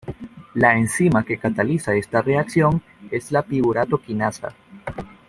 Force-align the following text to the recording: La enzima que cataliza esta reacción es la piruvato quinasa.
La 0.55 0.75
enzima 0.75 1.23
que 1.23 1.37
cataliza 1.37 1.93
esta 1.93 2.23
reacción 2.23 2.81
es 3.11 3.31
la 3.31 3.43
piruvato 3.43 3.99
quinasa. 4.01 4.51